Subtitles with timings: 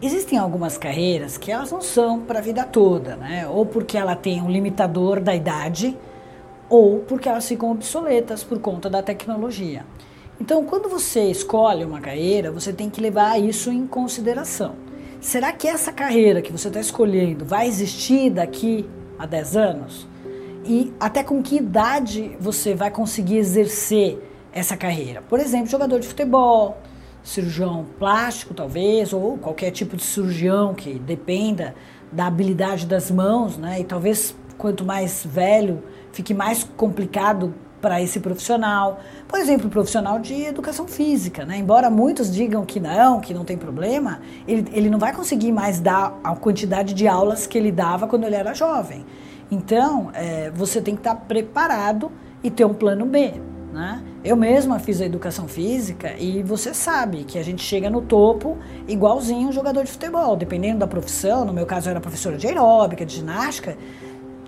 [0.00, 3.48] Existem algumas carreiras que elas não são para a vida toda, né?
[3.48, 5.96] Ou porque ela tem um limitador da idade,
[6.68, 9.86] ou porque elas ficam obsoletas por conta da tecnologia.
[10.38, 14.74] Então, quando você escolhe uma carreira, você tem que levar isso em consideração.
[15.18, 18.86] Será que essa carreira que você está escolhendo vai existir daqui
[19.18, 20.06] a 10 anos?
[20.62, 24.18] E até com que idade você vai conseguir exercer
[24.52, 25.22] essa carreira?
[25.26, 26.76] Por exemplo, jogador de futebol,
[27.26, 31.74] cirurgião plástico, talvez, ou qualquer tipo de cirurgião que dependa
[32.12, 33.80] da habilidade das mãos, né?
[33.80, 39.00] E talvez quanto mais velho, fique mais complicado para esse profissional.
[39.26, 41.58] Por exemplo, o profissional de educação física, né?
[41.58, 45.80] Embora muitos digam que não, que não tem problema, ele, ele não vai conseguir mais
[45.80, 49.04] dar a quantidade de aulas que ele dava quando ele era jovem.
[49.50, 52.10] Então, é, você tem que estar preparado
[52.42, 53.34] e ter um plano B.
[53.76, 54.02] Né?
[54.24, 58.56] Eu mesma fiz a educação física e você sabe que a gente chega no topo
[58.88, 61.44] igualzinho um jogador de futebol, dependendo da profissão.
[61.44, 63.76] No meu caso, eu era professora de aeróbica, de ginástica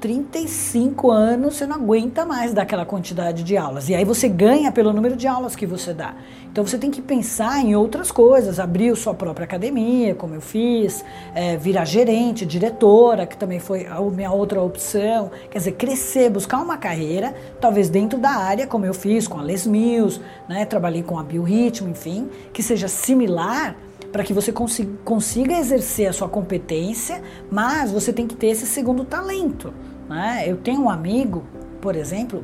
[0.00, 3.88] 35 anos você não aguenta mais daquela quantidade de aulas.
[3.88, 6.14] E aí você ganha pelo número de aulas que você dá.
[6.50, 11.04] Então você tem que pensar em outras coisas, abrir sua própria academia, como eu fiz,
[11.34, 15.30] é, virar gerente, diretora, que também foi a minha outra opção.
[15.50, 19.42] Quer dizer, crescer, buscar uma carreira, talvez dentro da área, como eu fiz com a
[19.42, 20.64] Les Mills, né?
[20.64, 23.76] trabalhei com a Biorritmo, enfim, que seja similar
[24.12, 28.66] para que você consiga, consiga exercer a sua competência, mas você tem que ter esse
[28.66, 29.72] segundo talento.
[30.08, 30.44] Né?
[30.46, 31.44] Eu tenho um amigo,
[31.80, 32.42] por exemplo,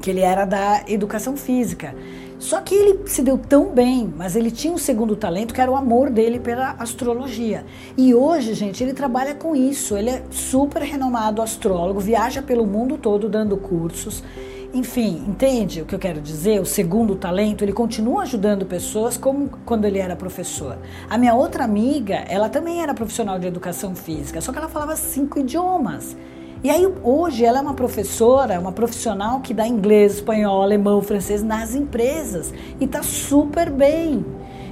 [0.00, 1.94] que ele era da educação física.
[2.38, 5.70] Só que ele se deu tão bem, mas ele tinha um segundo talento que era
[5.70, 7.66] o amor dele pela astrologia.
[7.98, 9.94] E hoje, gente, ele trabalha com isso.
[9.94, 14.24] Ele é super renomado astrólogo, viaja pelo mundo todo dando cursos.
[14.72, 16.60] Enfim, entende o que eu quero dizer?
[16.60, 20.78] O segundo talento, ele continua ajudando pessoas como quando ele era professor.
[21.08, 24.94] A minha outra amiga, ela também era profissional de educação física, só que ela falava
[24.94, 26.16] cinco idiomas.
[26.62, 31.42] E aí hoje ela é uma professora, uma profissional que dá inglês, espanhol, alemão, francês
[31.42, 34.24] nas empresas e está super bem.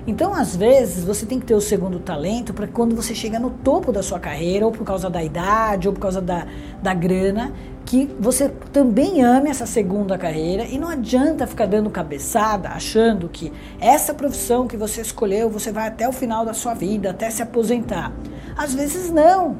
[0.08, 3.50] Então, às vezes, você tem que ter o segundo talento para quando você chega no
[3.50, 6.46] topo da sua carreira, ou por causa da idade, ou por causa da,
[6.82, 7.52] da grana,
[7.88, 13.50] que você também ame essa segunda carreira e não adianta ficar dando cabeçada achando que
[13.80, 17.40] essa profissão que você escolheu, você vai até o final da sua vida, até se
[17.40, 18.12] aposentar.
[18.54, 19.56] Às vezes não.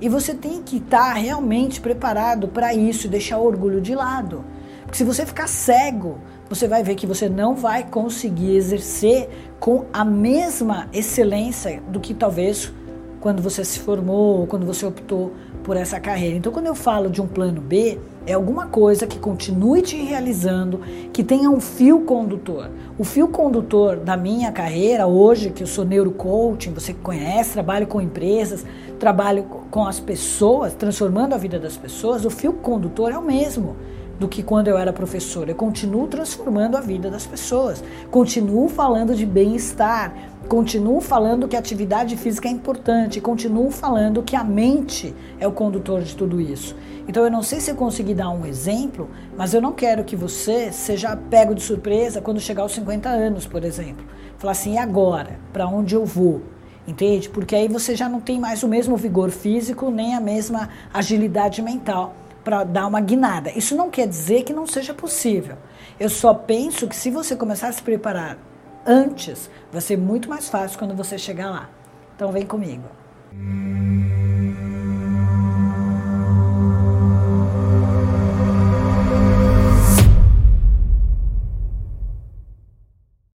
[0.00, 4.44] E você tem que estar realmente preparado para isso e deixar o orgulho de lado.
[4.82, 6.18] Porque se você ficar cego,
[6.50, 9.28] você vai ver que você não vai conseguir exercer
[9.60, 12.72] com a mesma excelência do que talvez
[13.20, 15.32] quando você se formou, quando você optou
[15.64, 16.36] por essa carreira.
[16.36, 20.80] Então, quando eu falo de um plano B, é alguma coisa que continue te realizando,
[21.12, 22.70] que tenha um fio condutor.
[22.98, 28.00] O fio condutor da minha carreira hoje, que eu sou neurocoaching, você conhece, trabalho com
[28.00, 28.64] empresas,
[28.98, 33.76] trabalho com as pessoas, transformando a vida das pessoas, o fio condutor é o mesmo
[34.18, 35.50] do que quando eu era professora.
[35.50, 40.12] Eu continuo transformando a vida das pessoas, continuo falando de bem-estar,
[40.48, 45.52] continuo falando que a atividade física é importante, continuo falando que a mente é o
[45.52, 46.74] condutor de tudo isso.
[47.06, 50.16] Então eu não sei se eu consegui dar um exemplo, mas eu não quero que
[50.16, 54.04] você seja pego de surpresa quando chegar aos 50 anos, por exemplo.
[54.36, 55.38] Falar assim, e agora?
[55.52, 56.42] Para onde eu vou?
[56.86, 57.28] Entende?
[57.28, 61.60] Porque aí você já não tem mais o mesmo vigor físico, nem a mesma agilidade
[61.62, 62.14] mental
[62.48, 63.50] para dar uma guinada.
[63.50, 65.58] Isso não quer dizer que não seja possível.
[66.00, 68.38] Eu só penso que se você começar a se preparar
[68.86, 71.68] antes, vai ser muito mais fácil quando você chegar lá.
[72.16, 72.84] Então vem comigo.